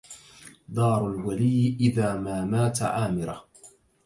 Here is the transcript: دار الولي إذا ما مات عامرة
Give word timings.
دار 0.75 1.07
الولي 1.09 1.77
إذا 1.79 2.15
ما 2.15 2.45
مات 2.45 2.81
عامرة 2.81 3.45